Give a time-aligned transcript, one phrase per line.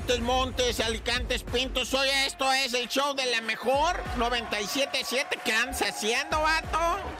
[0.00, 1.92] Montes, Montes, Alicantes, Pintos.
[1.92, 5.26] Hoy esto es el show de la mejor 97.7.
[5.44, 6.78] ¿Qué andas haciendo, vato?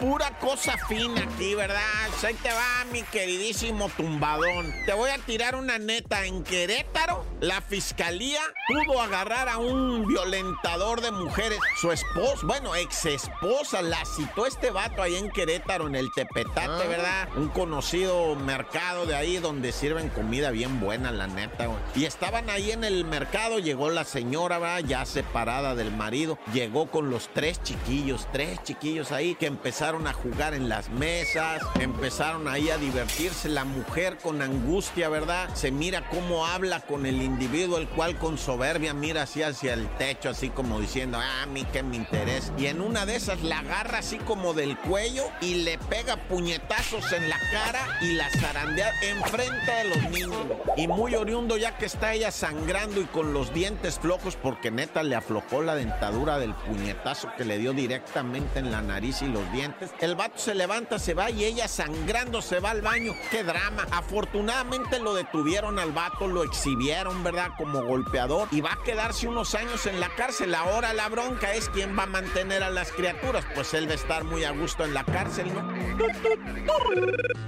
[0.00, 1.82] Pura cosa fina aquí, ¿verdad?
[2.24, 4.72] Ahí te va, mi queridísimo tumbadón.
[4.86, 6.24] Te voy a tirar una neta.
[6.24, 11.58] En Querétaro, la fiscalía pudo agarrar a un violentador de mujeres.
[11.78, 16.88] Su esposa, bueno, ex esposa, la citó este vato ahí en Querétaro, en el Tepetate,
[16.88, 17.28] ¿verdad?
[17.36, 21.78] Un conocido mercado de ahí donde sirven comida bien buena, la neta, güey.
[21.94, 24.80] Y estaban ahí en el mercado, llegó la señora, ¿verdad?
[24.80, 30.14] ya separada del marido, llegó con los tres chiquillos, tres chiquillos ahí que empezaron a
[30.14, 33.50] jugar en las mesas, empezaron ahí a divertirse.
[33.50, 35.54] La mujer con angustia, ¿verdad?
[35.54, 39.88] Se mira cómo habla con el individuo, el cual con soberbia mira así hacia el
[39.96, 42.52] techo, así como diciendo, ah, a mí qué me interesa.
[42.56, 47.12] Y en una de esas la agarra así como del cuello y le pega puñetazos
[47.12, 50.46] en la cara y la zarandea enfrente de los niños.
[50.76, 55.02] Y muy oriundo ya que está ella sangrando y con los dientes flojos porque neta
[55.02, 59.50] le aflojó la dentadura del puñetazo que le dio directamente en la nariz y los
[59.52, 59.90] dientes.
[60.00, 63.12] El vato se levanta, se va y ella sangrando se va al baño.
[63.30, 63.86] ¡Qué drama!
[63.90, 67.50] Afortunadamente lo detuvieron al vato, lo exhibieron, ¿verdad?
[67.56, 70.54] Como golpeador y va a quedarse unos años en la cárcel.
[70.54, 73.44] Ahora la bronca es quién va a mantener a las criaturas.
[73.54, 75.72] Pues él va a estar muy a gusto en la cárcel, ¿no?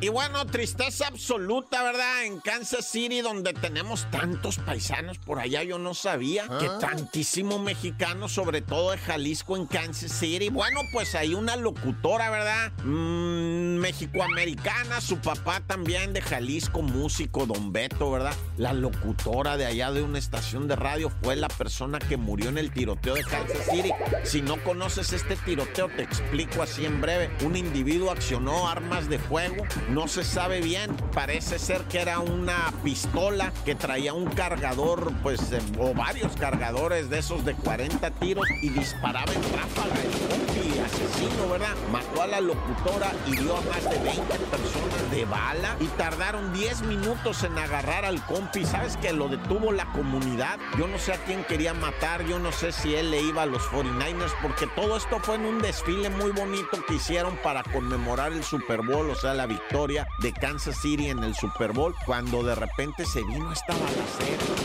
[0.00, 2.24] Y bueno, tristeza absoluta, ¿verdad?
[2.24, 4.58] En Kansas City, donde tenemos tantos
[4.92, 10.12] paisanos por allá, yo no sabía que tantísimo mexicano, sobre todo de Jalisco en Kansas
[10.12, 10.50] City.
[10.50, 12.72] Bueno, pues hay una locutora, ¿verdad?
[12.84, 18.34] Mm, México-americana, su papá también de Jalisco, músico, don Beto, ¿verdad?
[18.56, 22.58] La locutora de allá de una estación de radio fue la persona que murió en
[22.58, 23.92] el tiroteo de Kansas City.
[24.24, 27.30] Si no conoces este tiroteo, te explico así en breve.
[27.44, 32.72] Un individuo accionó armas de fuego, no se sabe bien, parece ser que era una
[32.84, 34.81] pistola que traía un cargador,
[35.22, 40.10] pues, eh, o varios cargadores de esos de 40 tiros y disparaba en ráfaga el
[40.28, 41.74] compi asesino, ¿verdad?
[41.92, 46.82] Mató a la locutora, hirió a más de 20 personas de bala y tardaron 10
[46.82, 48.64] minutos en agarrar al compi.
[48.64, 50.58] ¿Sabes que lo detuvo la comunidad?
[50.76, 53.46] Yo no sé a quién quería matar, yo no sé si él le iba a
[53.46, 58.32] los 49ers, porque todo esto fue en un desfile muy bonito que hicieron para conmemorar
[58.32, 62.42] el Super Bowl, o sea, la victoria de Kansas City en el Super Bowl, cuando
[62.42, 64.61] de repente se vino esta balacera,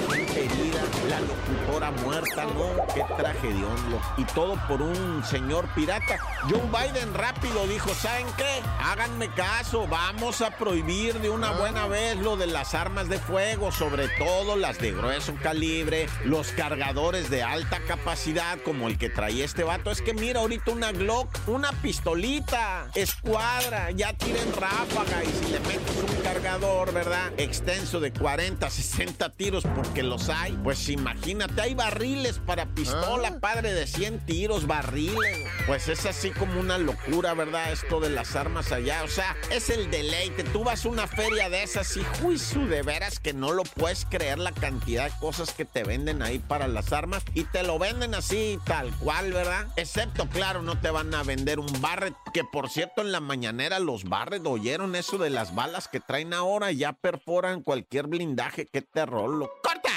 [1.79, 6.17] muerta, no, qué tragedión, lo- y todo por un señor pirata.
[6.49, 8.61] Joe Biden rápido dijo, ¿saben qué?
[8.83, 13.71] Háganme caso, vamos a prohibir de una buena vez lo de las armas de fuego,
[13.71, 19.45] sobre todo las de grueso calibre, los cargadores de alta capacidad como el que traía
[19.45, 19.91] este vato.
[19.91, 25.59] Es que mira ahorita una Glock, una pistolita, escuadra, ya tiren ráfaga y si le
[25.59, 27.31] metes un cargador, ¿verdad?
[27.37, 30.53] Extenso de 40, 60 tiros porque los hay.
[30.63, 35.45] Pues imagínate, hay barriles para pistola, padre de 100 tiros, barriles.
[35.65, 37.73] Pues es así como una locura, ¿verdad?
[37.73, 39.03] Esto de las armas allá.
[39.03, 40.45] O sea, es el deleite.
[40.45, 44.05] Tú vas a una feria de esas y juicio de veras que no lo puedes
[44.05, 47.77] creer la cantidad de cosas que te venden ahí para las armas y te lo
[47.77, 49.67] venden así tal cual, ¿verdad?
[49.75, 53.79] Excepto, claro, no te van a vender un Barret, que por cierto en la mañanera
[53.79, 58.67] los Barret oyeron eso de las balas que traen ahora, ya perforan cualquier blindaje.
[58.67, 59.89] Qué terror, lo corta.